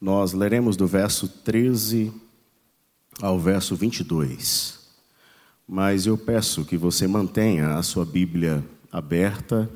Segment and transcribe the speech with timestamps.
[0.00, 2.12] Nós leremos do verso 13
[3.20, 4.78] ao verso 22.
[5.66, 8.62] Mas eu peço que você mantenha a sua Bíblia
[8.92, 9.70] aberta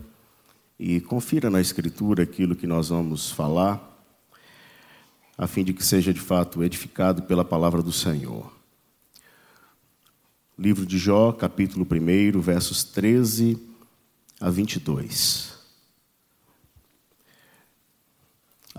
[0.79, 3.87] e confira na Escritura aquilo que nós vamos falar,
[5.39, 8.53] a fim de que seja de fato edificado pela palavra do Senhor.
[10.59, 13.59] Livro de Jó, capítulo 1, versos 13
[14.39, 15.60] a 22.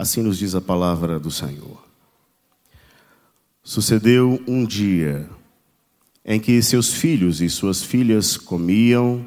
[0.01, 1.79] Assim nos diz a palavra do Senhor.
[3.61, 5.29] Sucedeu um dia
[6.25, 9.23] em que seus filhos e suas filhas comiam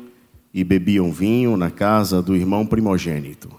[0.52, 3.54] e bebiam vinho na casa do irmão primogênito.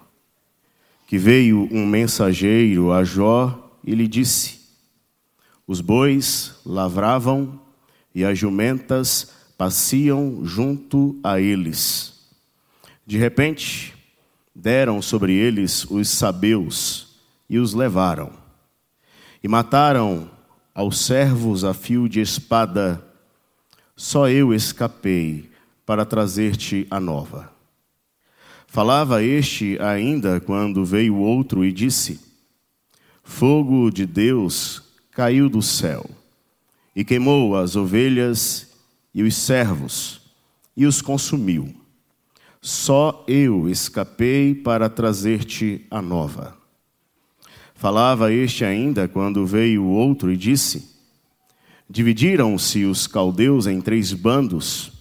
[1.07, 4.59] Que veio um mensageiro a Jó e lhe disse:
[5.65, 7.57] Os bois lavravam
[8.13, 12.25] e as jumentas passeam junto a eles.
[13.07, 13.93] De repente,
[14.53, 17.04] deram sobre eles os sabeus
[17.49, 18.31] e os levaram.
[19.43, 20.29] E mataram
[20.73, 23.03] aos servos a fio de espada.
[23.95, 25.49] Só eu escapei
[25.85, 27.51] para trazer-te a nova.
[28.67, 32.19] Falava este ainda quando veio outro e disse:
[33.23, 36.09] Fogo de Deus caiu do céu
[36.95, 38.73] e queimou as ovelhas
[39.13, 40.21] e os servos
[40.75, 41.73] e os consumiu.
[42.61, 46.64] Só eu escapei para trazer-te a nova.
[47.75, 50.95] Falava este ainda quando veio o outro e disse:
[51.89, 54.91] Dividiram-se os caldeus em três bandos,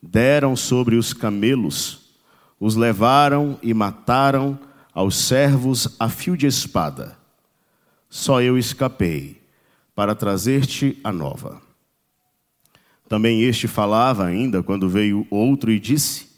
[0.00, 2.14] deram sobre os camelos,
[2.58, 4.58] os levaram e mataram
[4.94, 7.18] aos servos a fio de espada.
[8.08, 9.42] Só eu escapei
[9.92, 11.60] para trazer-te a nova.
[13.08, 16.28] Também este falava ainda quando veio outro e disse: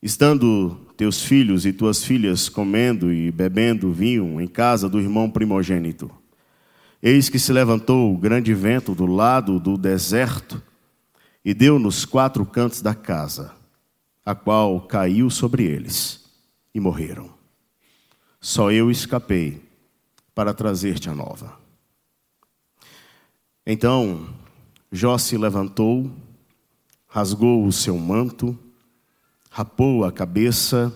[0.00, 6.08] Estando teus filhos e tuas filhas comendo e bebendo vinho em casa do irmão primogênito,
[7.02, 10.62] eis que se levantou o grande vento do lado do deserto
[11.44, 13.52] e deu nos quatro cantos da casa,
[14.24, 16.24] a qual caiu sobre eles
[16.72, 17.30] e morreram.
[18.40, 19.60] Só eu escapei
[20.32, 21.58] para trazer-te a nova.
[23.66, 24.28] Então
[24.92, 26.08] Jó se levantou,
[27.08, 28.56] rasgou o seu manto,
[29.52, 30.90] rapou a cabeça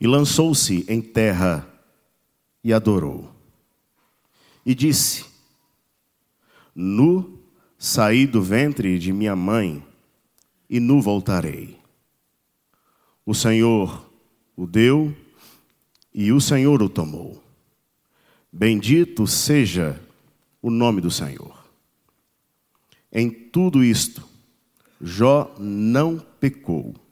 [0.00, 1.64] e lançou-se em terra
[2.62, 3.32] e adorou.
[4.66, 5.24] E disse:
[6.74, 7.38] Nu
[7.78, 9.80] saí do ventre de minha mãe
[10.68, 11.78] e nu voltarei.
[13.24, 14.10] O Senhor
[14.56, 15.16] o deu
[16.12, 17.40] e o Senhor o tomou.
[18.52, 20.00] Bendito seja
[20.60, 21.64] o nome do Senhor.
[23.12, 24.28] Em tudo isto,
[25.00, 27.03] Jó não pecou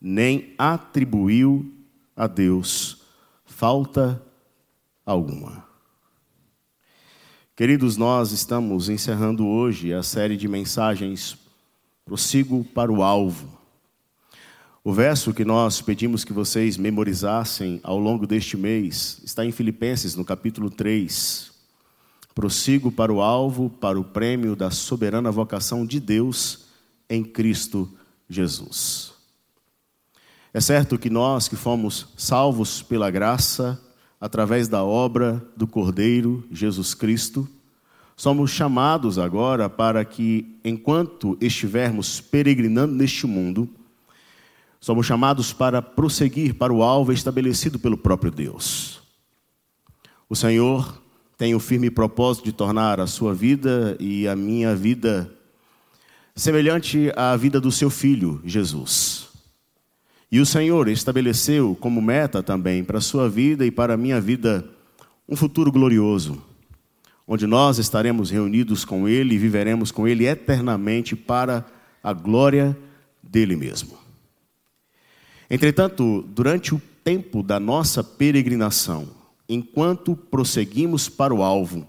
[0.00, 1.74] nem atribuiu
[2.16, 2.98] a Deus
[3.44, 4.22] falta
[5.04, 5.66] alguma.
[7.56, 11.36] Queridos, nós estamos encerrando hoje a série de mensagens
[12.04, 13.58] Prossigo para o Alvo.
[14.84, 20.14] O verso que nós pedimos que vocês memorizassem ao longo deste mês está em Filipenses,
[20.14, 21.50] no capítulo 3.
[22.32, 26.66] Prossigo para o alvo, para o prêmio da soberana vocação de Deus
[27.10, 27.92] em Cristo
[28.28, 29.17] Jesus.
[30.58, 33.80] É certo que nós que fomos salvos pela graça,
[34.20, 37.48] através da obra do Cordeiro Jesus Cristo,
[38.16, 43.68] somos chamados agora para que, enquanto estivermos peregrinando neste mundo,
[44.80, 49.00] somos chamados para prosseguir para o alvo estabelecido pelo próprio Deus.
[50.28, 51.00] O Senhor
[51.36, 55.32] tem o firme propósito de tornar a sua vida e a minha vida
[56.34, 59.17] semelhante à vida do seu filho, Jesus.
[60.30, 64.20] E o Senhor estabeleceu como meta também para a sua vida e para a minha
[64.20, 64.68] vida
[65.28, 66.42] um futuro glorioso,
[67.26, 71.64] onde nós estaremos reunidos com Ele e viveremos com Ele eternamente para
[72.02, 72.76] a glória
[73.22, 73.98] dele mesmo.
[75.50, 79.08] Entretanto, durante o tempo da nossa peregrinação,
[79.48, 81.86] enquanto prosseguimos para o alvo,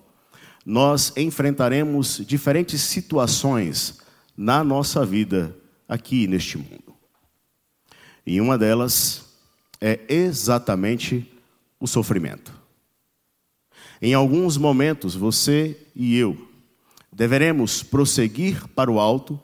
[0.66, 4.00] nós enfrentaremos diferentes situações
[4.38, 5.54] na nossa vida
[5.88, 6.89] aqui neste mundo.
[8.30, 9.26] E uma delas
[9.82, 11.28] é exatamente
[11.80, 12.54] o sofrimento.
[14.00, 16.38] Em alguns momentos, você e eu
[17.12, 19.42] deveremos prosseguir para o alto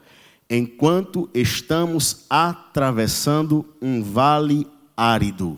[0.47, 5.57] enquanto estamos atravessando um vale árido,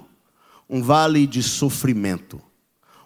[0.70, 2.42] um vale de sofrimento,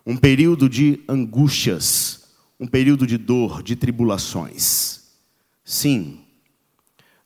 [0.05, 2.27] um período de angústias,
[2.59, 4.99] um período de dor, de tribulações.
[5.65, 6.19] Sim,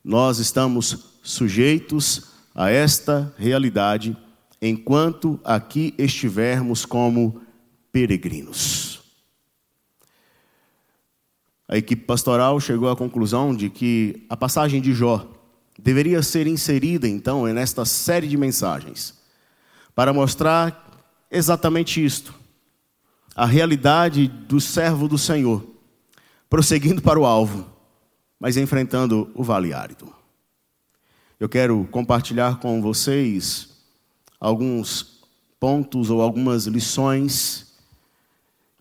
[0.02, 4.16] nós estamos sujeitos a esta realidade
[4.62, 7.42] enquanto aqui estivermos como
[7.92, 9.02] peregrinos.
[11.68, 15.30] A equipe pastoral chegou à conclusão de que a passagem de Jó
[15.78, 19.20] deveria ser inserida, então, nesta série de mensagens,
[19.94, 22.34] para mostrar exatamente isto:
[23.34, 25.62] a realidade do servo do Senhor,
[26.48, 27.70] prosseguindo para o alvo,
[28.40, 30.16] mas enfrentando o vale árido.
[31.38, 33.68] Eu quero compartilhar com vocês
[34.40, 35.20] alguns
[35.60, 37.76] pontos ou algumas lições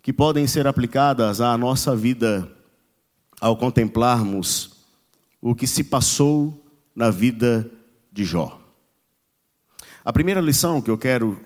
[0.02, 2.50] que podem ser aplicadas à nossa vida
[3.42, 4.86] ao contemplarmos
[5.42, 6.66] o que se passou
[6.96, 7.70] na vida
[8.10, 8.58] de Jó.
[10.06, 11.38] A primeira lição que eu quero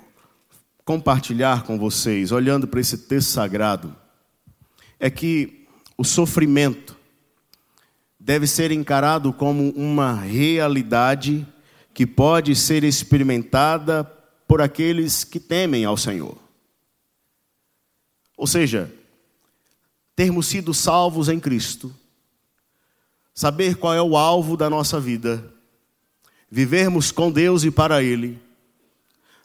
[0.85, 3.95] compartilhar com vocês, olhando para esse texto sagrado,
[4.99, 5.67] é que
[5.97, 6.98] o sofrimento
[8.19, 11.47] deve ser encarado como uma realidade
[11.93, 14.03] que pode ser experimentada
[14.47, 16.37] por aqueles que temem ao Senhor.
[18.35, 18.91] Ou seja,
[20.15, 21.95] termos sido salvos em Cristo,
[23.33, 25.53] saber qual é o alvo da nossa vida,
[26.51, 28.39] vivermos com Deus e para Ele,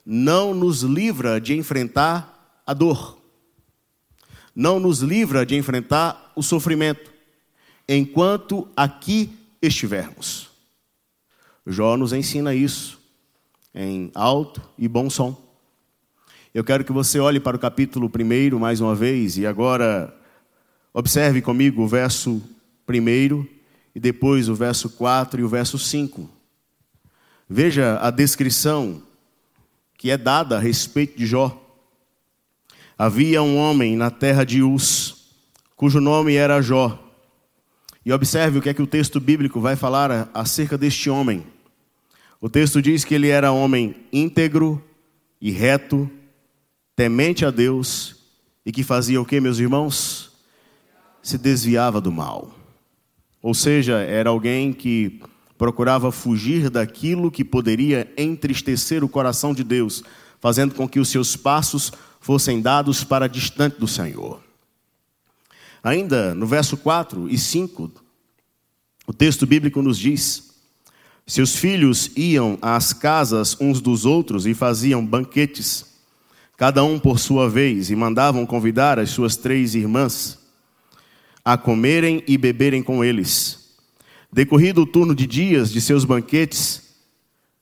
[0.04, 3.18] não nos livra de enfrentar a dor,
[4.54, 7.13] não nos livra de enfrentar o sofrimento,
[7.88, 10.50] enquanto aqui estivermos.
[11.66, 13.00] Jó nos ensina isso
[13.74, 15.36] em alto e bom som.
[16.54, 20.14] Eu quero que você olhe para o capítulo 1 mais uma vez e agora
[20.92, 22.40] observe comigo o verso
[22.88, 23.46] 1
[23.94, 26.30] e depois o verso 4 e o verso 5.
[27.48, 29.02] Veja a descrição
[29.98, 31.60] que é dada a respeito de Jó.
[32.96, 35.26] Havia um homem na terra de Uz,
[35.74, 37.03] cujo nome era Jó.
[38.04, 41.44] E observe o que é que o texto bíblico vai falar acerca deste homem.
[42.40, 44.82] O texto diz que ele era homem íntegro
[45.40, 46.10] e reto,
[46.94, 48.16] temente a Deus
[48.66, 50.30] e que fazia o que, meus irmãos?
[51.22, 52.54] Se desviava do mal.
[53.42, 55.20] Ou seja, era alguém que
[55.56, 60.02] procurava fugir daquilo que poderia entristecer o coração de Deus,
[60.40, 64.42] fazendo com que os seus passos fossem dados para distante do Senhor.
[65.84, 67.92] Ainda no verso 4 e 5,
[69.06, 70.54] o texto bíblico nos diz:
[71.26, 75.84] Seus filhos iam às casas uns dos outros e faziam banquetes,
[76.56, 80.38] cada um por sua vez, e mandavam convidar as suas três irmãs
[81.44, 83.74] a comerem e beberem com eles.
[84.32, 86.94] Decorrido o turno de dias de seus banquetes,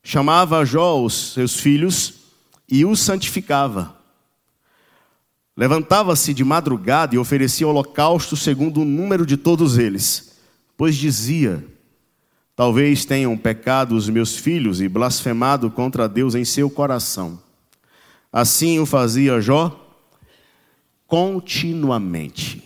[0.04, 2.14] chamava Jó os seus filhos
[2.68, 4.01] e os santificava.
[5.56, 10.38] Levantava-se de madrugada e oferecia holocausto segundo o número de todos eles,
[10.76, 11.64] pois dizia:
[12.56, 17.38] Talvez tenham pecado os meus filhos e blasfemado contra Deus em seu coração.
[18.32, 19.78] Assim o fazia Jó
[21.06, 22.62] continuamente.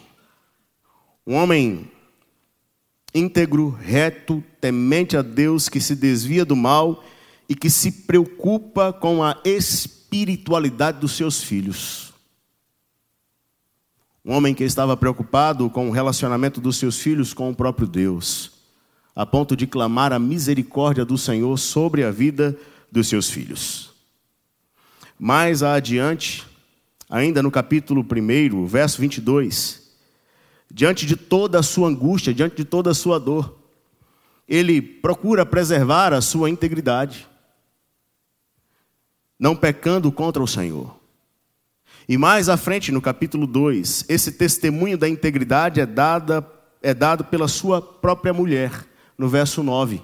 [1.26, 1.90] Um homem
[3.12, 7.02] íntegro, reto, temente a Deus, que se desvia do mal
[7.48, 12.05] e que se preocupa com a espiritualidade dos seus filhos.
[14.26, 18.50] Um homem que estava preocupado com o relacionamento dos seus filhos com o próprio Deus,
[19.14, 22.58] a ponto de clamar a misericórdia do Senhor sobre a vida
[22.90, 23.92] dos seus filhos.
[25.16, 26.44] Mais adiante,
[27.08, 29.92] ainda no capítulo 1, verso 22,
[30.68, 33.56] diante de toda a sua angústia, diante de toda a sua dor,
[34.48, 37.28] ele procura preservar a sua integridade,
[39.38, 40.95] não pecando contra o Senhor.
[42.08, 46.46] E mais à frente, no capítulo 2, esse testemunho da integridade é, dada,
[46.82, 48.86] é dado pela sua própria mulher,
[49.18, 50.00] no verso 9.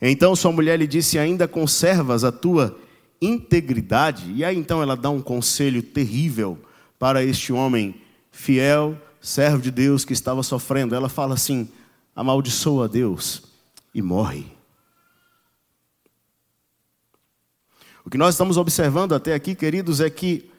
[0.00, 2.78] Então sua mulher lhe disse: Ainda conservas a tua
[3.20, 4.30] integridade?
[4.32, 6.58] E aí então ela dá um conselho terrível
[6.98, 7.94] para este homem
[8.30, 11.68] fiel servo de Deus que estava sofrendo, ela fala assim:
[12.16, 13.42] amaldiçoa a Deus
[13.94, 14.46] e morre.
[18.04, 20.49] O que nós estamos observando até aqui, queridos, é que,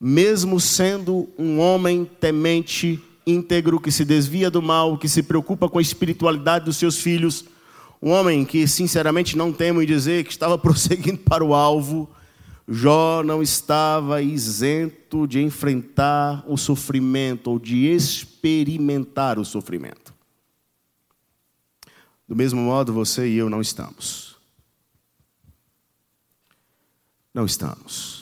[0.00, 5.78] mesmo sendo um homem temente, íntegro, que se desvia do mal, que se preocupa com
[5.78, 7.44] a espiritualidade dos seus filhos,
[8.00, 12.08] um homem que, sinceramente, não temo em dizer que estava prosseguindo para o alvo,
[12.70, 20.12] Jó não estava isento de enfrentar o sofrimento ou de experimentar o sofrimento.
[22.28, 24.36] Do mesmo modo, você e eu não estamos.
[27.32, 28.17] Não estamos.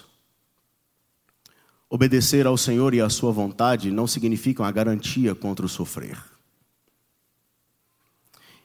[1.89, 6.23] Obedecer ao Senhor e à Sua vontade não significa uma garantia contra o sofrer.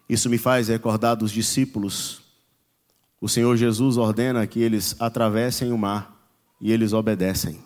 [0.09, 2.21] Isso me faz recordar dos discípulos
[3.21, 6.27] o Senhor Jesus ordena que eles atravessem o mar
[6.59, 7.63] e eles obedecem.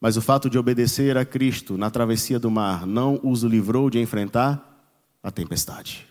[0.00, 3.98] Mas o fato de obedecer a Cristo na travessia do mar não os livrou de
[3.98, 4.62] enfrentar
[5.22, 6.06] a tempestade.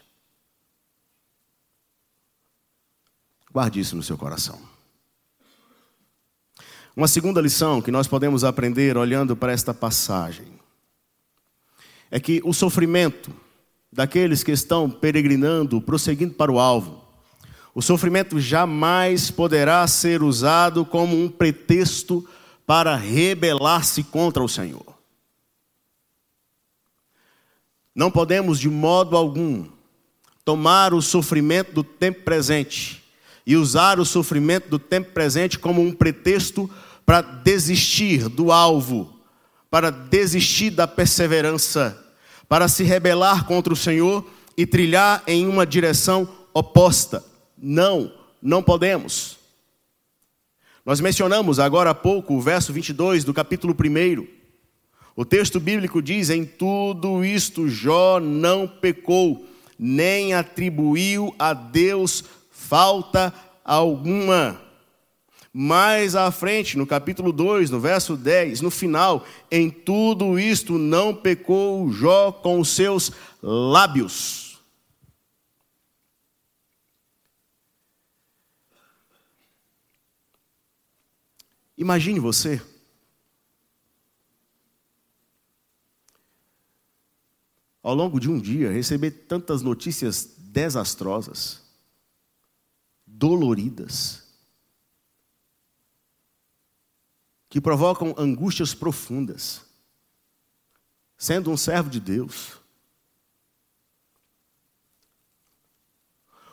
[3.51, 4.74] Guarde isso no seu coração.
[6.95, 10.47] Uma segunda lição que nós podemos aprender olhando para esta passagem
[12.09, 13.31] é que o sofrimento
[13.91, 17.03] daqueles que estão peregrinando, prosseguindo para o alvo,
[17.73, 22.25] o sofrimento jamais poderá ser usado como um pretexto
[22.65, 24.95] para rebelar-se contra o Senhor.
[27.93, 29.67] Não podemos, de modo algum,
[30.45, 33.04] tomar o sofrimento do tempo presente
[33.45, 36.69] e usar o sofrimento do tempo presente como um pretexto
[37.05, 39.19] para desistir do alvo,
[39.69, 42.03] para desistir da perseverança,
[42.49, 47.23] para se rebelar contra o Senhor e trilhar em uma direção oposta.
[47.57, 48.11] Não,
[48.41, 49.37] não podemos.
[50.85, 54.27] Nós mencionamos agora há pouco o verso 22 do capítulo 1.
[55.15, 59.47] O texto bíblico diz: Em tudo isto Jó não pecou,
[59.79, 62.23] nem atribuiu a Deus
[62.67, 64.61] falta alguma.
[65.53, 71.15] Mais à frente, no capítulo 2, no verso 10, no final, em tudo isto não
[71.15, 74.59] pecou Jó com os seus lábios.
[81.77, 82.61] Imagine você
[87.85, 91.61] ao longo de um dia, receber tantas notícias desastrosas,
[93.17, 94.23] doloridas,
[97.49, 99.61] que provocam angústias profundas,
[101.17, 102.59] sendo um servo de Deus.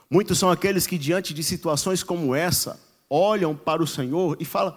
[0.09, 4.77] Muitos são aqueles que, diante de situações como essa, olham para o Senhor e falam: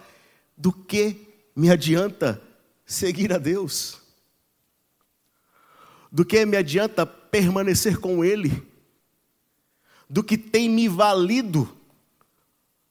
[0.58, 2.42] do que me adianta
[2.86, 4.06] seguir a Deus?
[6.16, 8.66] do que me adianta permanecer com Ele,
[10.10, 11.75] do que tem me valido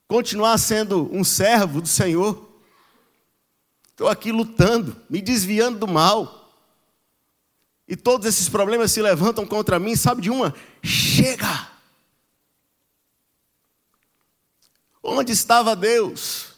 [0.07, 2.49] continuar sendo um servo do Senhor.
[3.91, 6.53] Estou aqui lutando, me desviando do mal.
[7.87, 10.55] E todos esses problemas se levantam contra mim, sabe de uma?
[10.83, 11.71] Chega!
[15.03, 16.55] Onde estava Deus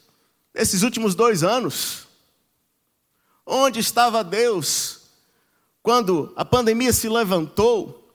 [0.55, 2.07] nesses últimos dois anos?
[3.45, 5.00] Onde estava Deus
[5.83, 8.12] quando a pandemia se levantou,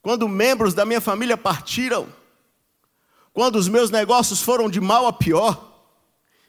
[0.00, 2.08] quando membros da minha família partiram,
[3.40, 5.72] quando os meus negócios foram de mal a pior.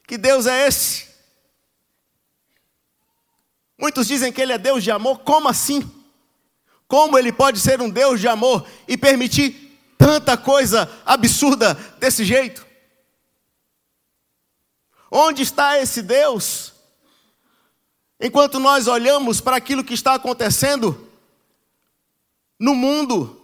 [0.06, 1.08] Que Deus é esse?
[3.78, 5.90] Muitos dizem que Ele é Deus de amor, como assim?
[6.86, 12.66] Como Ele pode ser um Deus de amor e permitir tanta coisa absurda desse jeito?
[15.10, 16.74] Onde está esse Deus
[18.20, 21.10] Enquanto nós olhamos para aquilo que está acontecendo
[22.58, 23.41] no mundo,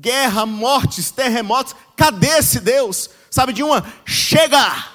[0.00, 3.10] guerra, mortes, terremotos, cadê esse Deus?
[3.30, 3.84] Sabe de uma?
[4.04, 4.90] Chega!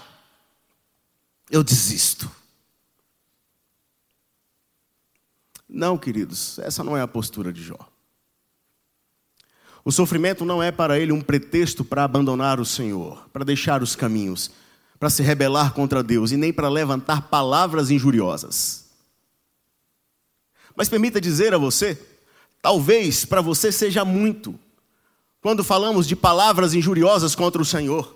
[1.50, 2.32] Eu desisto.
[5.68, 7.80] Não, queridos, essa não é a postura de Jó.
[9.86, 13.96] O sofrimento não é para ele um pretexto para abandonar o Senhor, para deixar os
[13.96, 14.50] caminhos,
[14.98, 18.86] para se rebelar contra Deus e nem para levantar palavras injuriosas.
[20.76, 22.00] Mas permita dizer a você,
[22.62, 24.58] talvez para você seja muito,
[25.44, 28.16] quando falamos de palavras injuriosas contra o Senhor.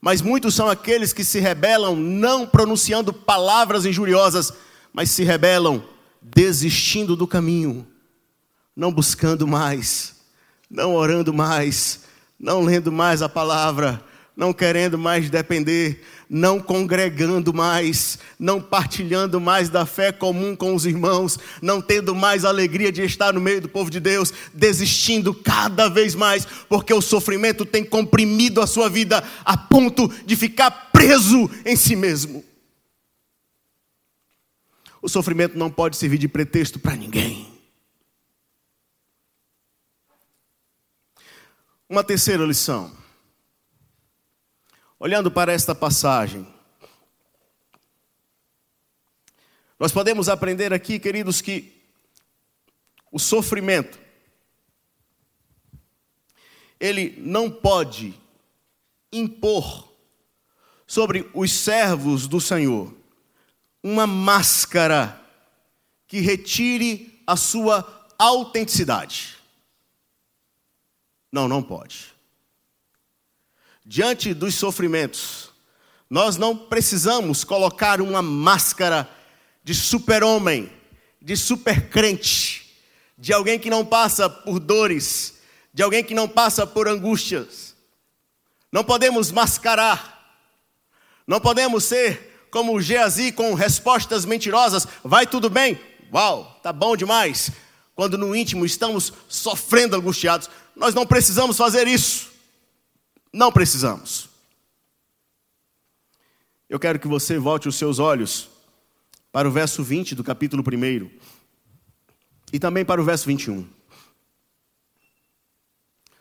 [0.00, 4.50] Mas muitos são aqueles que se rebelam não pronunciando palavras injuriosas,
[4.94, 5.84] mas se rebelam
[6.22, 7.86] desistindo do caminho,
[8.74, 10.16] não buscando mais,
[10.70, 12.04] não orando mais,
[12.40, 14.02] não lendo mais a palavra,
[14.36, 20.84] não querendo mais depender, não congregando mais, não partilhando mais da fé comum com os
[20.84, 25.88] irmãos, não tendo mais alegria de estar no meio do povo de Deus, desistindo cada
[25.88, 31.50] vez mais, porque o sofrimento tem comprimido a sua vida a ponto de ficar preso
[31.64, 32.44] em si mesmo.
[35.00, 37.48] O sofrimento não pode servir de pretexto para ninguém.
[41.88, 43.05] Uma terceira lição.
[44.98, 46.46] Olhando para esta passagem,
[49.78, 51.82] nós podemos aprender aqui, queridos, que
[53.12, 53.98] o sofrimento,
[56.80, 58.18] ele não pode
[59.12, 59.92] impor
[60.86, 62.94] sobre os servos do Senhor
[63.82, 65.22] uma máscara
[66.06, 69.36] que retire a sua autenticidade.
[71.30, 72.15] Não, não pode
[73.86, 75.50] diante dos sofrimentos,
[76.10, 79.08] nós não precisamos colocar uma máscara
[79.62, 80.72] de super-homem,
[81.22, 82.76] de super-crente,
[83.16, 85.38] de alguém que não passa por dores,
[85.72, 87.76] de alguém que não passa por angústias.
[88.72, 90.36] Não podemos mascarar,
[91.26, 94.86] não podemos ser como o Geazi com respostas mentirosas.
[95.04, 95.78] Vai tudo bem?
[96.12, 97.50] Uau, tá bom demais.
[97.94, 102.35] Quando no íntimo estamos sofrendo angustiados, nós não precisamos fazer isso.
[103.36, 104.30] Não precisamos.
[106.70, 108.48] Eu quero que você volte os seus olhos
[109.30, 111.10] para o verso 20 do capítulo 1
[112.50, 113.68] e também para o verso 21.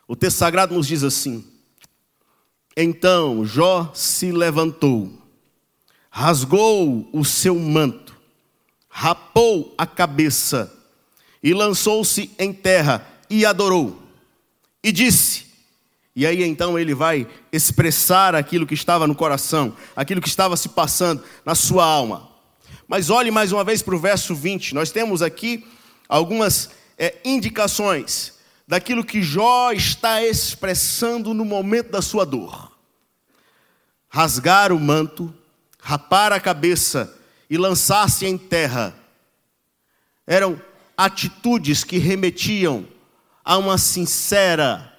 [0.05, 1.49] O texto sagrado nos diz assim:
[2.75, 5.09] Então Jó se levantou,
[6.09, 8.13] rasgou o seu manto,
[8.89, 10.69] rapou a cabeça
[11.41, 14.03] e lançou-se em terra e adorou.
[14.83, 15.44] E disse:
[16.15, 20.69] e aí então ele vai expressar aquilo que estava no coração, aquilo que estava se
[20.69, 22.29] passando na sua alma.
[22.87, 25.67] Mas olhe mais uma vez para o verso 20, nós temos aqui
[26.07, 28.35] algumas é, indicações
[28.67, 32.71] daquilo que Jó está expressando no momento da sua dor.
[34.07, 35.33] Rasgar o manto,
[35.81, 37.13] rapar a cabeça
[37.49, 38.95] e lançar-se em terra
[40.25, 40.59] eram
[40.97, 42.87] atitudes que remetiam
[43.43, 44.94] a uma sincera,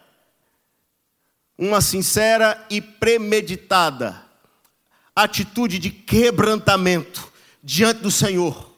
[1.58, 4.22] uma sincera e premeditada
[5.14, 7.32] atitude de quebrantamento
[7.62, 8.76] diante do Senhor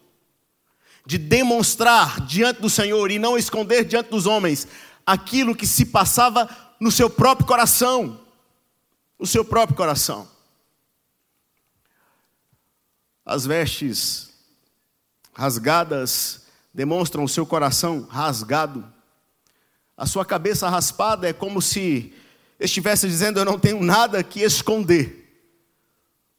[1.08, 4.68] de demonstrar diante do Senhor e não esconder diante dos homens
[5.06, 6.46] aquilo que se passava
[6.78, 8.20] no seu próprio coração.
[9.18, 10.28] No seu próprio coração.
[13.24, 14.34] As vestes
[15.34, 16.42] rasgadas
[16.74, 18.84] demonstram o seu coração rasgado.
[19.96, 22.14] A sua cabeça raspada é como se
[22.58, 25.28] estivesse dizendo: Eu não tenho nada que esconder,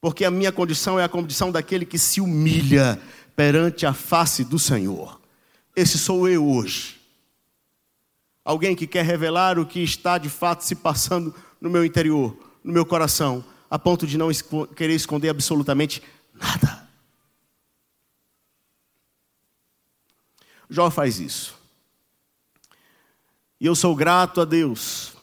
[0.01, 2.99] porque a minha condição é a condição daquele que se humilha
[3.35, 5.19] perante a face do Senhor.
[5.75, 6.99] Esse sou eu hoje.
[8.43, 12.73] Alguém que quer revelar o que está de fato se passando no meu interior, no
[12.73, 14.29] meu coração, a ponto de não
[14.75, 16.01] querer esconder absolutamente
[16.33, 16.87] nada.
[20.69, 21.55] Jó faz isso.
[23.59, 25.13] E eu sou grato a Deus,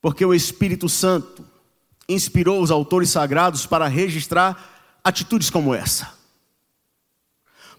[0.00, 1.44] porque o Espírito Santo
[2.08, 6.16] inspirou os autores sagrados para registrar atitudes como essa.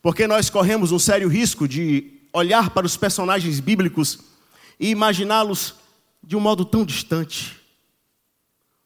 [0.01, 4.19] Porque nós corremos um sério risco de olhar para os personagens bíblicos
[4.79, 5.75] e imaginá-los
[6.23, 7.59] de um modo tão distante,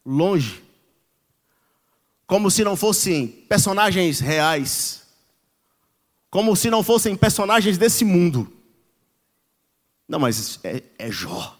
[0.04, 0.62] longe,
[2.26, 5.02] como se não fossem personagens reais,
[6.30, 8.50] como se não fossem personagens desse mundo.
[10.08, 11.56] Não, mas é, é Jó.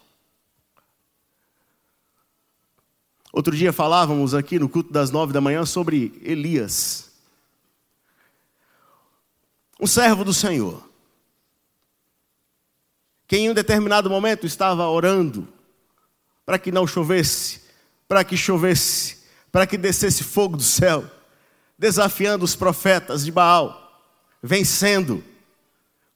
[3.36, 7.12] Outro dia falávamos aqui no culto das nove da manhã sobre Elias
[9.80, 10.88] um servo do Senhor,
[13.26, 15.48] que em um determinado momento estava orando
[16.46, 17.62] para que não chovesse,
[18.06, 19.18] para que chovesse,
[19.50, 21.04] para que descesse fogo do céu,
[21.76, 24.00] desafiando os profetas de Baal,
[24.40, 25.24] vencendo,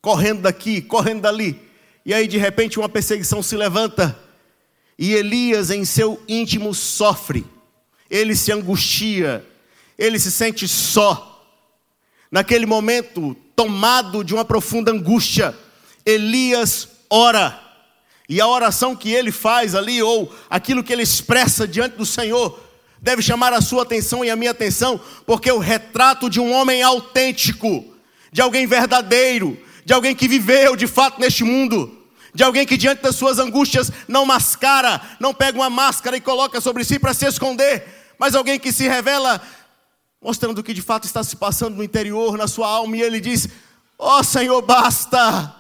[0.00, 1.60] correndo daqui, correndo dali.
[2.06, 4.16] E aí de repente uma perseguição se levanta
[4.98, 7.46] e Elias em seu íntimo sofre.
[8.10, 9.46] Ele se angustia,
[9.96, 11.46] ele se sente só.
[12.30, 15.56] Naquele momento, tomado de uma profunda angústia,
[16.04, 17.62] Elias ora.
[18.28, 22.60] E a oração que ele faz ali, ou aquilo que ele expressa diante do Senhor,
[23.00, 26.52] deve chamar a sua atenção e a minha atenção, porque é o retrato de um
[26.52, 27.84] homem autêntico,
[28.32, 31.97] de alguém verdadeiro, de alguém que viveu de fato neste mundo,
[32.34, 36.60] de alguém que diante das suas angústias não mascara, não pega uma máscara e coloca
[36.60, 39.40] sobre si para se esconder, mas alguém que se revela
[40.20, 43.20] mostrando o que de fato está se passando no interior, na sua alma, e ele
[43.20, 43.48] diz:
[43.98, 45.54] Ó oh, Senhor, basta,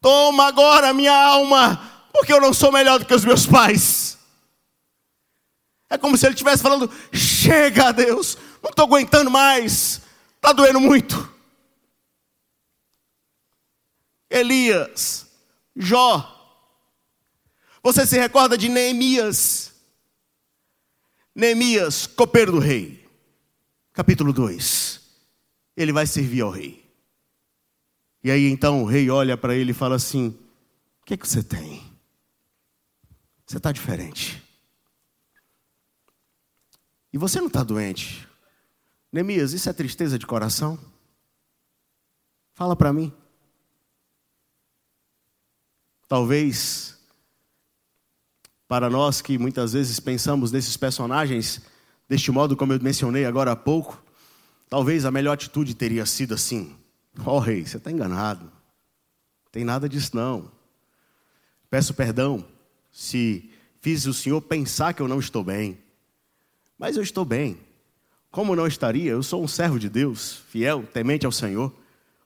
[0.00, 1.80] toma agora minha alma,
[2.12, 4.18] porque eu não sou melhor do que os meus pais.
[5.88, 10.00] É como se ele estivesse falando: chega, Deus, não estou aguentando mais,
[10.36, 11.35] está doendo muito.
[14.28, 15.26] Elias,
[15.74, 16.32] Jó,
[17.82, 19.72] você se recorda de Neemias?
[21.34, 23.06] Neemias, copeiro do rei
[23.96, 25.00] capítulo 2.
[25.74, 26.84] Ele vai servir ao rei.
[28.22, 30.28] E aí então o rei olha para ele e fala assim:
[31.00, 31.82] O que é que você tem?
[33.46, 34.42] Você está diferente.
[37.12, 38.28] E você não está doente.
[39.10, 40.78] Neemias, isso é tristeza de coração?
[42.52, 43.12] Fala para mim.
[46.08, 46.96] Talvez,
[48.68, 51.60] para nós que muitas vezes pensamos nesses personagens,
[52.08, 54.02] deste modo, como eu mencionei agora há pouco,
[54.68, 56.74] Talvez a melhor atitude teria sido assim:
[57.24, 58.44] Ó oh, rei, você está enganado.
[58.44, 60.50] Não tem nada disso não.
[61.70, 62.44] Peço perdão
[62.90, 65.78] se fiz o senhor pensar que eu não estou bem.
[66.78, 67.58] Mas eu estou bem.
[68.30, 69.12] Como não estaria?
[69.12, 71.72] Eu sou um servo de Deus, fiel, temente ao Senhor.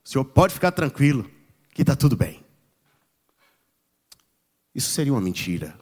[0.02, 1.30] O senhor pode ficar tranquilo,
[1.72, 2.42] que está tudo bem.
[4.74, 5.78] Isso seria uma mentira.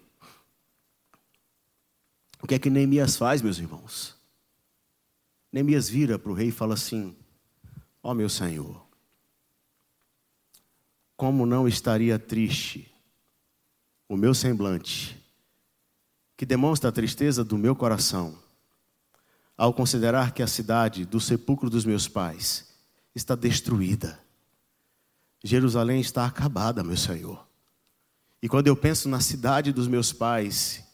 [2.43, 4.17] O que é que Neemias faz, meus irmãos?
[5.53, 7.17] Neemias vira para o rei e fala assim:
[8.03, 8.87] Ó oh, meu senhor,
[11.17, 12.95] como não estaria triste
[14.09, 15.23] o meu semblante,
[16.37, 18.39] que demonstra a tristeza do meu coração,
[19.57, 22.73] ao considerar que a cidade do sepulcro dos meus pais
[23.15, 24.19] está destruída.
[25.43, 27.48] Jerusalém está acabada, meu Senhor.
[28.43, 30.85] E quando eu penso na cidade dos meus pais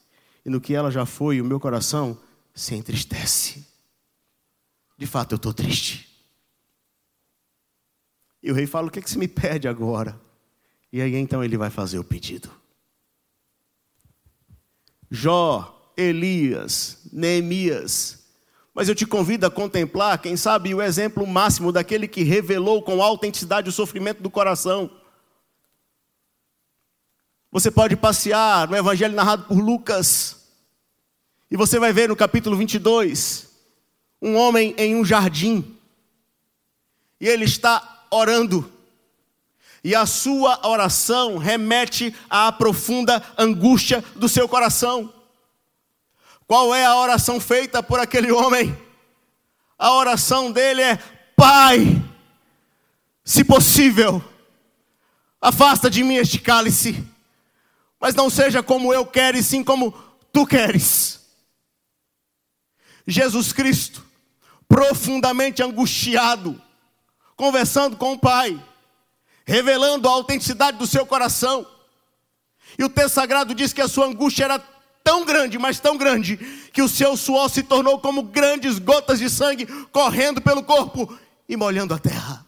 [0.44, 2.18] e no que ela já foi, o meu coração
[2.54, 3.66] se entristece.
[4.96, 6.08] De fato, eu estou triste.
[8.42, 10.20] E o rei fala: O que, é que você me pede agora?
[10.92, 12.50] E aí então ele vai fazer o pedido.
[15.10, 18.24] Jó, Elias, Neemias.
[18.74, 23.02] Mas eu te convido a contemplar, quem sabe, o exemplo máximo daquele que revelou com
[23.02, 24.90] autenticidade o sofrimento do coração.
[27.54, 30.38] Você pode passear no evangelho narrado por Lucas,
[31.48, 33.48] e você vai ver no capítulo 22,
[34.20, 35.78] um homem em um jardim,
[37.20, 38.72] e ele está orando,
[39.84, 45.14] e a sua oração remete à profunda angústia do seu coração.
[46.48, 48.76] Qual é a oração feita por aquele homem?
[49.78, 50.96] A oração dele é:
[51.36, 52.02] Pai,
[53.24, 54.20] se possível,
[55.40, 57.13] afasta de mim este cálice,
[58.04, 59.90] mas não seja como eu quero, e sim como
[60.30, 61.20] tu queres.
[63.06, 64.04] Jesus Cristo,
[64.68, 66.60] profundamente angustiado,
[67.34, 68.62] conversando com o Pai,
[69.46, 71.66] revelando a autenticidade do seu coração.
[72.78, 74.58] E o texto sagrado diz que a sua angústia era
[75.02, 76.36] tão grande, mas tão grande,
[76.74, 81.56] que o seu suor se tornou como grandes gotas de sangue correndo pelo corpo e
[81.56, 82.44] molhando a terra.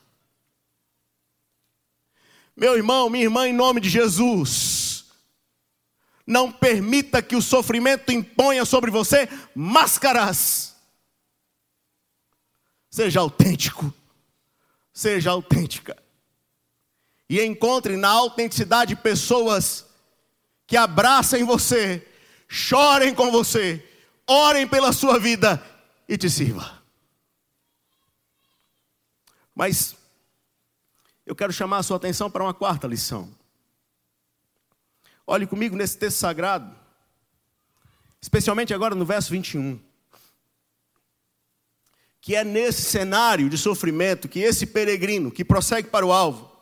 [2.55, 4.86] Meu irmão, minha irmã, em nome de Jesus,
[6.26, 10.74] não permita que o sofrimento imponha sobre você máscaras.
[12.90, 13.92] Seja autêntico,
[14.92, 15.96] seja autêntica.
[17.28, 19.86] E encontre na autenticidade pessoas
[20.66, 22.06] que abracem você
[22.48, 23.84] chorem com você,
[24.26, 25.62] orem pela sua vida
[26.08, 26.82] e te sirva.
[29.54, 29.96] Mas
[31.24, 33.32] eu quero chamar a sua atenção para uma quarta lição.
[35.26, 36.72] Olhe comigo nesse texto sagrado,
[38.20, 39.80] especialmente agora no verso 21.
[42.20, 46.52] Que é nesse cenário de sofrimento que esse peregrino que prossegue para o alvo,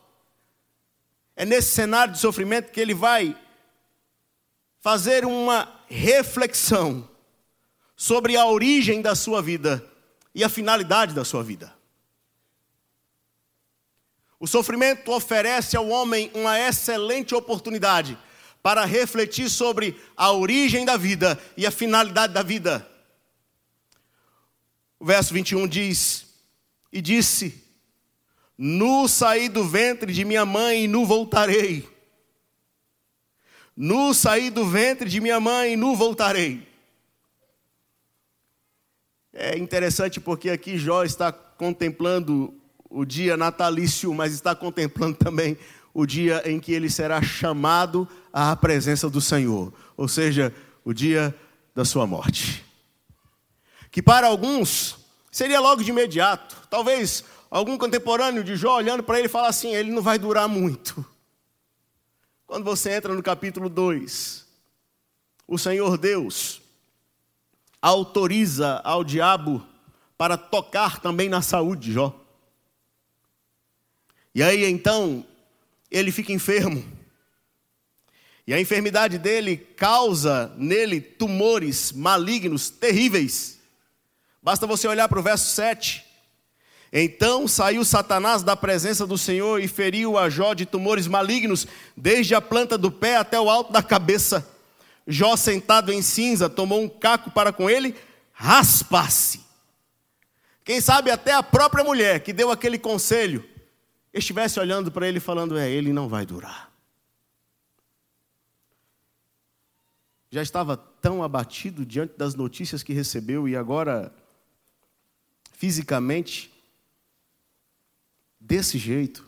[1.35, 3.37] é nesse cenário de sofrimento que ele vai
[4.81, 7.07] fazer uma reflexão
[7.95, 9.85] sobre a origem da sua vida
[10.33, 11.73] e a finalidade da sua vida.
[14.39, 18.17] O sofrimento oferece ao homem uma excelente oportunidade
[18.65, 22.89] para refletir sobre a origem da vida e a finalidade da vida.
[24.99, 26.25] O verso 21 diz:
[26.91, 27.63] E disse:
[28.57, 31.87] Nu saí do ventre de minha mãe e nu voltarei.
[33.77, 36.67] Nu saí do ventre de minha mãe e nu voltarei.
[39.31, 42.51] É interessante porque aqui Jó está contemplando
[42.89, 45.55] o dia natalício, mas está contemplando também
[45.95, 50.53] o dia em que ele será chamado à presença do Senhor, ou seja,
[50.83, 51.33] o dia
[51.73, 52.65] da sua morte.
[53.89, 54.97] Que para alguns
[55.31, 56.67] seria logo de imediato.
[56.69, 61.03] Talvez algum contemporâneo de Jó olhando para ele fala assim: ele não vai durar muito.
[62.45, 64.45] Quando você entra no capítulo 2,
[65.47, 66.61] o Senhor Deus
[67.81, 69.65] autoriza ao diabo
[70.17, 72.13] para tocar também na saúde de Jó.
[74.33, 75.25] E aí então,
[75.89, 76.83] ele fica enfermo.
[78.47, 83.59] E a enfermidade dele causa nele tumores malignos terríveis.
[84.41, 86.05] Basta você olhar para o verso 7.
[86.93, 91.67] Então saiu Satanás da presença do Senhor e feriu a Jó de tumores malignos,
[91.97, 94.47] desde a planta do pé até o alto da cabeça.
[95.07, 97.95] Jó, sentado em cinza, tomou um caco para com ele
[98.31, 99.41] raspa-se.
[100.63, 103.43] Quem sabe até a própria mulher que deu aquele conselho
[104.19, 106.71] estivesse olhando para ele falando: É, ele não vai durar.
[110.31, 114.13] Já estava tão abatido diante das notícias que recebeu e agora
[115.53, 116.51] fisicamente,
[118.39, 119.25] desse jeito,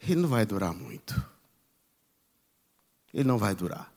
[0.00, 1.14] ele não vai durar muito.
[3.14, 3.92] Ele não vai durar.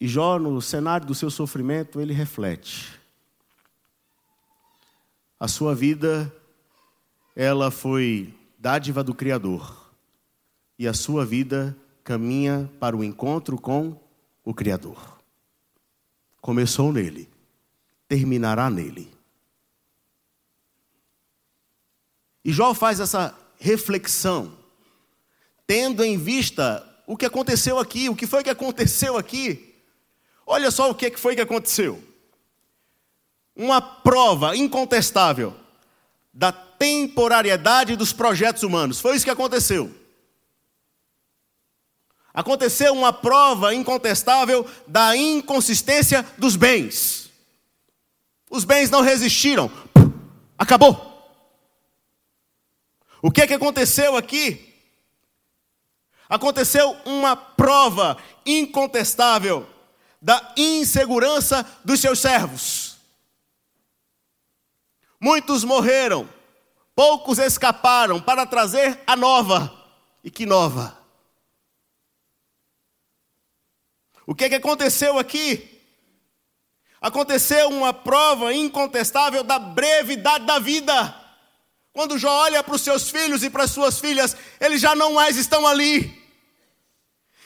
[0.00, 3.00] E Jó, no cenário do seu sofrimento, ele reflete.
[5.40, 6.32] A sua vida,
[7.38, 9.92] ela foi dádiva do Criador.
[10.76, 13.96] E a sua vida caminha para o encontro com
[14.44, 15.20] o Criador.
[16.40, 17.28] Começou nele,
[18.08, 19.08] terminará nele.
[22.44, 24.58] E Jó faz essa reflexão,
[25.64, 29.76] tendo em vista o que aconteceu aqui, o que foi que aconteceu aqui.
[30.44, 32.02] Olha só o que foi que aconteceu.
[33.54, 35.54] Uma prova incontestável
[36.34, 39.00] da temporariedade dos projetos humanos.
[39.00, 39.94] Foi isso que aconteceu.
[42.32, 47.30] Aconteceu uma prova incontestável da inconsistência dos bens.
[48.50, 49.70] Os bens não resistiram.
[50.56, 51.08] Acabou.
[53.20, 54.72] O que, é que aconteceu aqui?
[56.28, 59.66] Aconteceu uma prova incontestável
[60.20, 62.98] da insegurança dos seus servos.
[65.20, 66.28] Muitos morreram,
[66.98, 69.72] poucos escaparam para trazer a nova.
[70.24, 70.98] E que nova?
[74.26, 75.80] O que, é que aconteceu aqui?
[77.00, 81.14] Aconteceu uma prova incontestável da brevidade da vida.
[81.92, 85.12] Quando Jó olha para os seus filhos e para as suas filhas, eles já não
[85.12, 86.20] mais estão ali.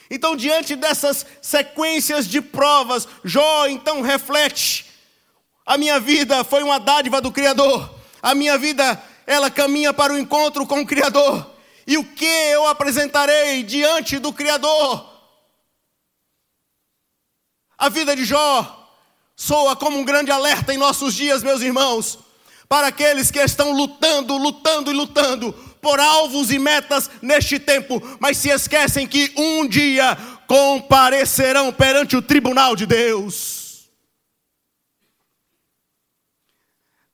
[0.09, 4.87] Então, diante dessas sequências de provas, Jó então reflete:
[5.63, 10.17] a minha vida foi uma dádiva do Criador, a minha vida ela caminha para o
[10.17, 11.49] encontro com o Criador,
[11.85, 15.11] e o que eu apresentarei diante do Criador?
[17.77, 18.89] A vida de Jó
[19.35, 22.19] soa como um grande alerta em nossos dias, meus irmãos
[22.73, 28.37] para aqueles que estão lutando, lutando e lutando por alvos e metas neste tempo, mas
[28.37, 33.91] se esquecem que um dia comparecerão perante o tribunal de Deus.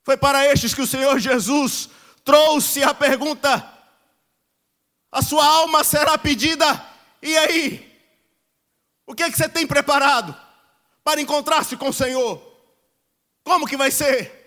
[0.02, 1.90] Foi para estes que o Senhor Jesus
[2.30, 3.74] trouxe a pergunta:
[5.12, 6.86] a sua alma será pedida,
[7.24, 7.90] e aí?
[9.08, 10.40] O que, é que você tem preparado
[11.04, 12.40] para encontrar-se com o Senhor?
[13.44, 14.38] Como que vai ser?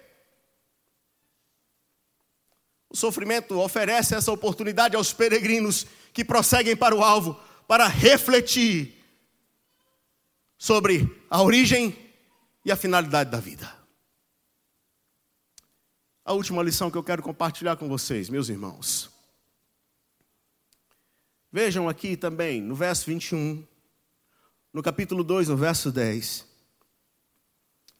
[2.88, 8.96] O sofrimento oferece essa oportunidade aos peregrinos que prosseguem para o alvo para refletir
[10.56, 11.98] sobre a origem
[12.64, 13.81] e a finalidade da vida.
[16.24, 19.10] A última lição que eu quero compartilhar com vocês, meus irmãos.
[21.50, 23.66] Vejam aqui também, no verso 21,
[24.72, 26.46] no capítulo 2, no verso 10,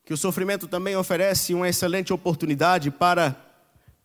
[0.04, 3.36] que o sofrimento também oferece uma excelente oportunidade para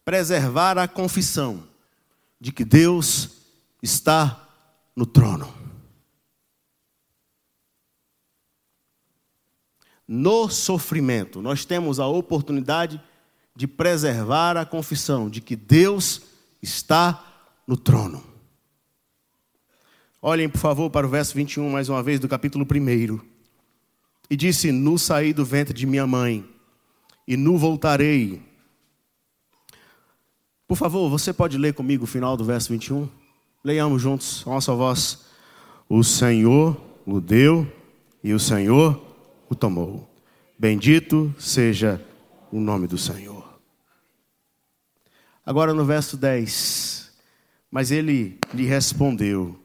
[0.03, 1.67] preservar a confissão
[2.41, 3.30] de que Deus
[3.84, 4.49] está
[4.95, 5.53] no trono.
[10.08, 13.16] No sofrimento, nós temos a oportunidade de
[13.65, 16.21] preservar a confissão de que Deus
[16.61, 17.23] está
[17.65, 18.21] no trono.
[20.21, 23.19] Olhem, por favor, para o verso 21, mais uma vez, do capítulo 1.
[24.29, 26.45] E disse: Nu saí do ventre de minha mãe,
[27.25, 28.45] e nu voltarei
[30.67, 33.07] por favor, você pode ler comigo o final do verso 21?
[33.63, 35.25] Leiamos juntos, a nossa voz.
[35.87, 37.65] O Senhor o deu
[38.21, 39.01] e o Senhor
[39.49, 40.09] o tomou.
[40.59, 42.03] Bendito seja
[42.51, 43.37] o nome do Senhor.
[45.47, 47.10] Agora no verso 10.
[47.71, 49.57] Mas ele lhe respondeu.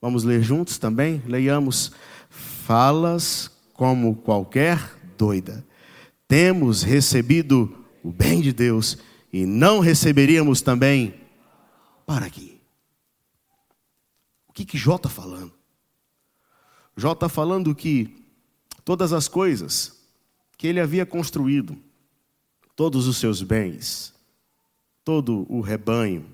[0.00, 1.22] Vamos ler juntos também?
[1.26, 1.92] Leiamos.
[2.30, 4.78] Falas como qualquer
[5.18, 5.62] doida.
[6.26, 8.96] Temos recebido o bem de Deus
[9.30, 11.20] e não receberíamos também
[12.06, 12.58] para aqui.
[14.48, 15.52] O que, que Jó está falando?
[16.96, 18.24] Jó está falando que
[18.82, 19.94] todas as coisas
[20.56, 21.76] que ele havia construído,
[22.74, 24.16] todos os seus bens,
[25.08, 26.28] todo o rebanho,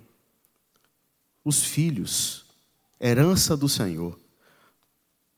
[1.45, 2.45] os filhos,
[3.01, 4.19] herança do Senhor,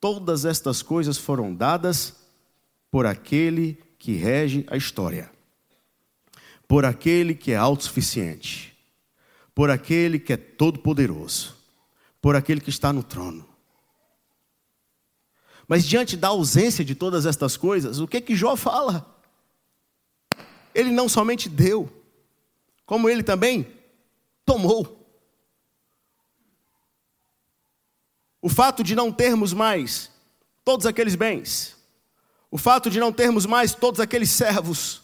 [0.01, 2.17] todas estas coisas foram dadas
[2.91, 5.31] por aquele que rege a história
[6.69, 8.77] por aquele que é autossuficiente,
[9.55, 11.57] por aquele que é todo-poderoso,
[12.21, 13.49] por aquele que está no trono.
[15.69, 19.15] Mas diante da ausência de todas estas coisas, o que que Jó fala?
[20.75, 21.96] Ele não somente deu,
[22.87, 23.67] como ele também
[24.47, 25.05] tomou.
[28.41, 30.11] O fato de não termos mais
[30.65, 31.77] todos aqueles bens,
[32.51, 35.03] o fato de não termos mais todos aqueles servos,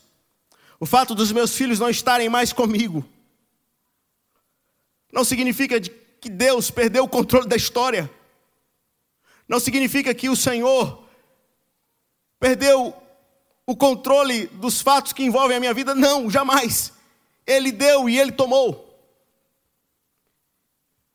[0.83, 3.05] O fato dos meus filhos não estarem mais comigo
[5.13, 8.11] não significa que Deus perdeu o controle da história.
[9.47, 11.07] Não significa que o Senhor
[12.41, 12.93] perdeu
[13.65, 15.95] o controle dos fatos que envolvem a minha vida.
[15.95, 16.93] Não, jamais.
[17.47, 18.89] Ele deu e ele tomou.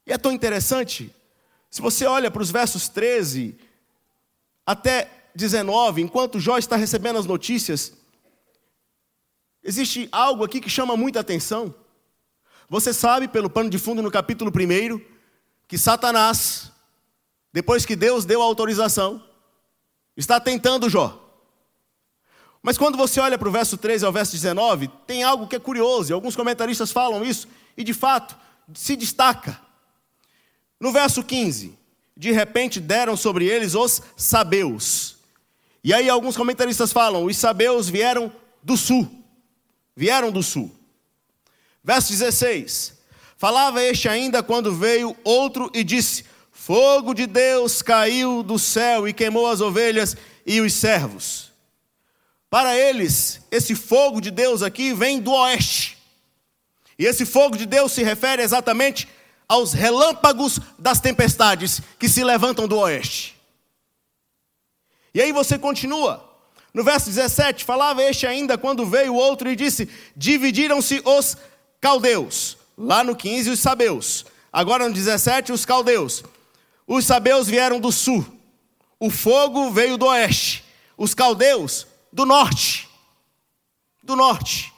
[0.06, 1.13] E é tão interessante,
[1.70, 3.58] se você olha para os versos 13
[4.66, 7.94] até 19, enquanto Jó está recebendo as notícias,
[9.62, 11.76] existe algo aqui que chama muita atenção.
[12.70, 15.02] Você sabe, pelo pano de fundo no capítulo 1,
[15.68, 16.72] que Satanás,
[17.52, 19.24] depois que Deus deu a autorização,
[20.16, 21.27] está tentando Jó.
[22.62, 25.60] Mas quando você olha para o verso 13 ao verso 19, tem algo que é
[25.60, 28.36] curioso, e alguns comentaristas falam isso, e de fato
[28.74, 29.60] se destaca.
[30.80, 31.78] No verso 15,
[32.15, 35.17] de repente deram sobre eles os sabeus.
[35.84, 39.10] E aí alguns comentaristas falam, os sabeus vieram do sul.
[39.96, 40.72] Vieram do sul.
[41.84, 42.93] Verso 16:
[43.38, 49.13] Falava este ainda quando veio outro e disse: Fogo de Deus caiu do céu e
[49.13, 51.46] queimou as ovelhas e os servos.
[52.49, 55.97] Para eles, esse fogo de Deus aqui vem do oeste.
[56.97, 59.07] E esse fogo de Deus se refere exatamente
[59.47, 63.36] aos relâmpagos das tempestades que se levantam do oeste.
[65.13, 66.23] E aí você continua.
[66.73, 71.36] No verso 17, falava este ainda quando veio outro e disse: Dividiram-se os
[71.81, 72.57] caldeus.
[72.77, 74.25] Lá no 15, os sabeus.
[74.53, 76.23] Agora no 17, os caldeus.
[76.86, 78.25] Os sabeus vieram do sul.
[78.99, 80.63] O fogo veio do oeste.
[80.95, 81.87] Os caldeus
[82.17, 82.89] do norte.
[84.01, 84.73] Do norte.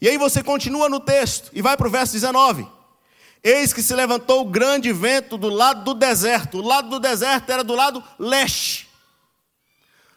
[0.00, 2.66] E aí você continua no texto e vai para o verso 19.
[3.44, 6.58] Eis que se levantou o grande vento do lado do deserto.
[6.58, 8.88] O lado do deserto era do lado leste.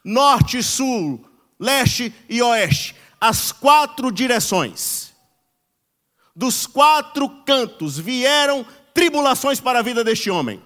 [0.04, 1.24] Norte, sul,
[1.60, 2.96] leste e oeste.
[3.22, 5.14] As quatro direções
[6.36, 10.60] dos quatro cantos vieram tribulações para a vida deste homem.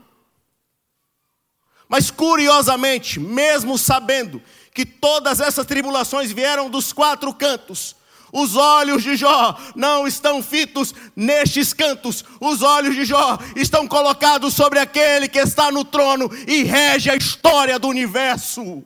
[1.89, 4.41] Mas curiosamente, mesmo sabendo
[4.73, 7.95] que todas essas tribulações vieram dos quatro cantos,
[8.31, 14.55] os olhos de Jó não estão fitos nestes cantos, os olhos de Jó estão colocados
[14.55, 18.83] sobre aquele que está no trono e rege a história do universo.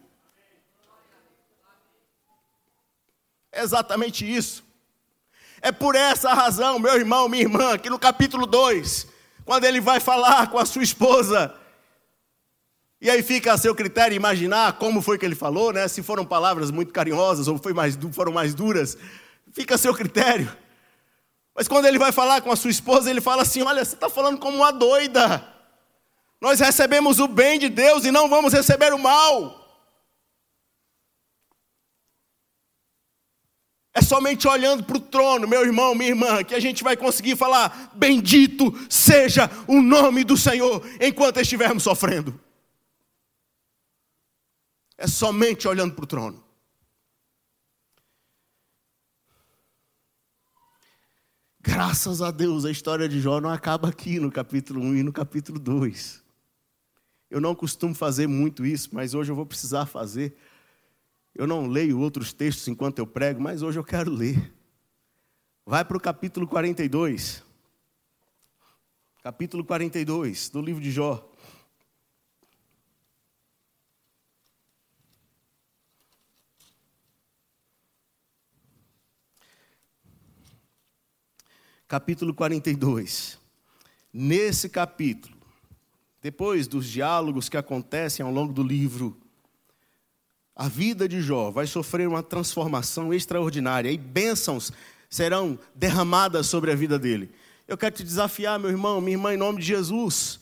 [3.49, 4.65] É exatamente isso.
[5.61, 9.07] É por essa razão, meu irmão, minha irmã, que no capítulo 2,
[9.45, 11.55] quando ele vai falar com a sua esposa,
[12.99, 15.87] e aí fica a seu critério imaginar como foi que ele falou, né?
[15.87, 18.97] Se foram palavras muito carinhosas ou mais, foram mais duras,
[19.53, 20.51] fica a seu critério.
[21.55, 24.09] Mas quando ele vai falar com a sua esposa, ele fala assim: Olha, você está
[24.09, 25.47] falando como uma doida.
[26.41, 29.63] Nós recebemos o bem de Deus e não vamos receber o mal.
[33.93, 37.35] É somente olhando para o trono, meu irmão, minha irmã, que a gente vai conseguir
[37.35, 42.46] falar: Bendito seja o nome do Senhor enquanto estivermos sofrendo.
[44.97, 46.43] É somente olhando para o trono.
[51.59, 55.13] Graças a Deus, a história de Jó não acaba aqui no capítulo 1 e no
[55.13, 56.23] capítulo 2.
[57.29, 60.35] Eu não costumo fazer muito isso, mas hoje eu vou precisar fazer
[61.37, 64.51] eu não leio outros textos enquanto eu prego, mas hoje eu quero ler.
[65.63, 67.43] Vai para o capítulo 42.
[69.21, 71.26] Capítulo 42 do livro de Jó.
[81.87, 83.39] Capítulo 42.
[84.11, 85.37] Nesse capítulo,
[86.21, 89.17] depois dos diálogos que acontecem ao longo do livro,
[90.53, 94.69] a vida de Jó vai sofrer uma transformação extraordinária e bênçãos
[95.09, 97.31] serão derramadas sobre a vida dele.
[97.65, 100.41] Eu quero te desafiar, meu irmão, minha irmã, em nome de Jesus.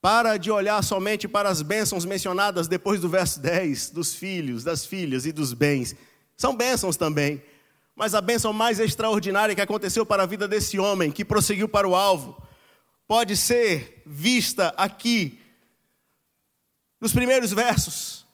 [0.00, 4.84] Para de olhar somente para as bênçãos mencionadas depois do verso 10, dos filhos, das
[4.84, 5.94] filhas e dos bens.
[6.36, 7.40] São bênçãos também.
[7.94, 11.88] Mas a bênção mais extraordinária que aconteceu para a vida desse homem, que prosseguiu para
[11.88, 12.40] o alvo,
[13.06, 15.38] pode ser vista aqui,
[17.00, 18.26] nos primeiros versos.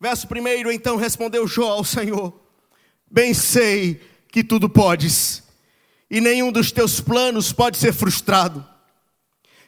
[0.00, 2.38] Verso 1: Então respondeu Jó ao Senhor:
[3.10, 5.42] Bem sei que tudo podes,
[6.10, 8.66] e nenhum dos teus planos pode ser frustrado.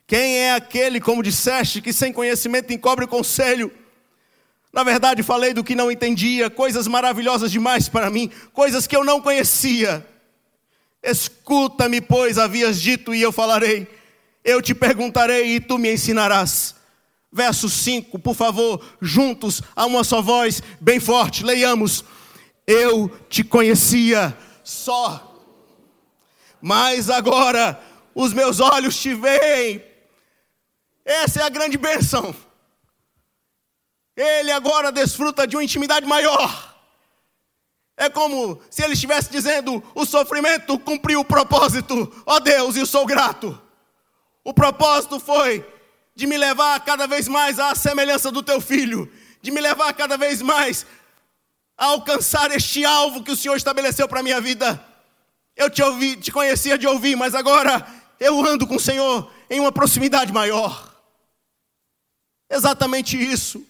[0.06, 3.70] Quem é aquele, como disseste, que sem conhecimento encobre o conselho?
[4.72, 9.04] Na verdade, falei do que não entendia, coisas maravilhosas demais para mim, coisas que eu
[9.04, 10.06] não conhecia.
[11.02, 13.88] Escuta-me, pois, havias dito, e eu falarei.
[14.44, 16.74] Eu te perguntarei, e tu me ensinarás.
[17.32, 22.04] Verso 5, por favor, juntos, a uma só voz, bem forte, leiamos.
[22.66, 25.24] eu te conhecia só.
[26.60, 27.80] Mas agora
[28.14, 29.82] os meus olhos te veem.
[31.04, 32.34] Essa é a grande bênção.
[34.18, 36.74] Ele agora desfruta de uma intimidade maior.
[37.96, 42.84] É como se ele estivesse dizendo: o sofrimento cumpriu o propósito, ó oh Deus, eu
[42.84, 43.60] sou grato.
[44.42, 45.64] O propósito foi
[46.16, 49.08] de me levar cada vez mais à semelhança do teu filho,
[49.40, 50.84] de me levar cada vez mais
[51.76, 54.84] a alcançar este alvo que o Senhor estabeleceu para a minha vida.
[55.56, 57.86] Eu te ouvi, te conhecia de ouvir, mas agora
[58.18, 60.92] eu ando com o Senhor em uma proximidade maior.
[62.50, 63.64] Exatamente isso.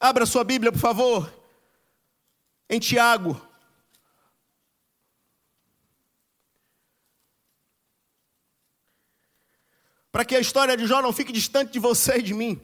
[0.00, 1.32] Abra sua Bíblia, por favor,
[2.70, 3.40] em Tiago.
[10.12, 12.60] Para que a história de Jó não fique distante de você e de mim.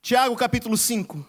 [0.00, 1.26] Tiago capítulo 5.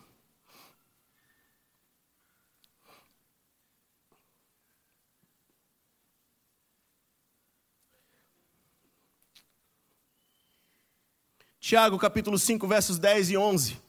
[11.60, 13.83] Tiago capítulo 5, versos 10 e 11.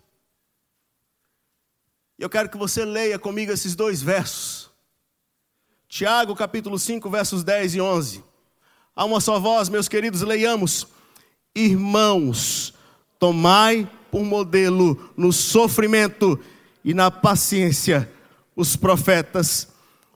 [2.19, 4.71] E eu quero que você leia comigo esses dois versos.
[5.89, 8.25] Tiago capítulo 5, versos 10 e 11.
[8.97, 10.87] A uma só voz, meus queridos, leiamos.
[11.55, 12.75] Irmãos,
[13.19, 16.39] tomai por modelo no sofrimento
[16.85, 18.11] e na paciência
[18.57, 19.69] os profetas,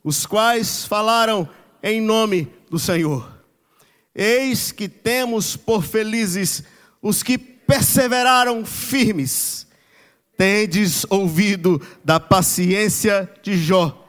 [0.02, 1.48] os quais falaram
[1.82, 3.28] em nome do Senhor.
[4.14, 6.62] Eis que temos por felizes
[7.00, 9.67] os que perseveraram firmes.
[10.38, 14.08] Tendes ouvido da paciência de Jó,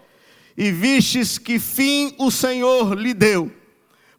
[0.56, 3.52] e vistes que fim o Senhor lhe deu,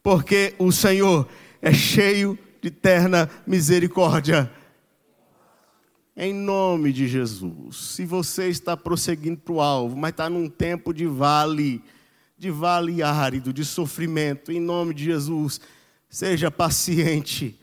[0.02, 1.26] porque o Senhor
[1.62, 4.52] é cheio de terna misericórdia.
[6.16, 10.92] Em nome de Jesus, se você está prosseguindo para o alvo, mas está num tempo
[10.92, 11.82] de vale,
[12.36, 15.60] de vale árido, de sofrimento, em nome de Jesus,
[16.10, 17.58] seja paciente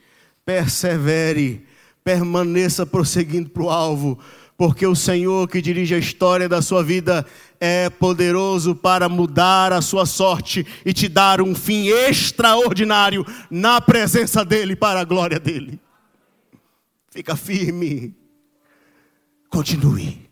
[0.48, 1.68] persevere,
[2.08, 4.18] permaneça prosseguindo para o alvo,
[4.58, 7.26] porque o Senhor que dirige a história da sua vida
[7.60, 14.46] é poderoso para mudar a sua sorte e te dar um fim extraordinário na presença
[14.46, 15.82] dEle, para a glória dEle.
[17.12, 18.16] Fica firme,
[19.50, 20.30] continue,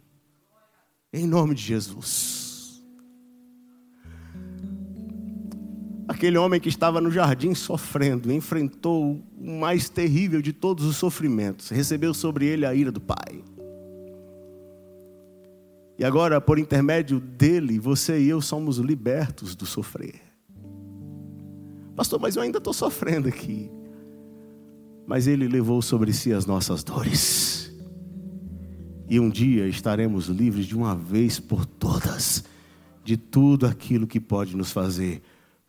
[1.11, 2.44] em nome de Jesus.
[6.07, 11.69] Aquele homem que estava no jardim sofrendo, enfrentou o mais terrível de todos os sofrimentos,
[11.69, 13.43] recebeu sobre ele a ira do Pai.
[15.97, 20.21] E agora, por intermédio dele, você e eu somos libertos do sofrer.
[21.95, 23.71] Pastor, mas eu ainda estou sofrendo aqui.
[25.07, 27.73] Mas ele levou sobre si as nossas dores.
[29.09, 32.43] E um dia estaremos livres de uma vez por todas
[33.03, 35.21] de tudo aquilo que pode nos fazer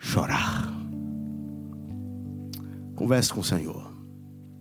[0.07, 0.73] chorar.
[2.95, 3.86] Converse com o Senhor.